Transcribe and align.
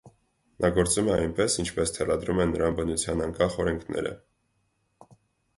նա 0.63 0.69
գործում 0.77 1.09
է 1.11 1.11
այնպես, 1.15 1.57
ինչպես 1.63 1.93
թելադրում 1.97 2.41
են 2.45 2.49
նրան 2.55 2.79
բնության 2.81 3.21
անկախ 3.27 3.59
օրենքները: 3.65 4.15